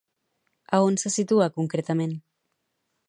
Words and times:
A 0.77 0.79
on 0.87 0.95
se 1.01 1.09
situa 1.17 1.51
concretament? 1.59 2.17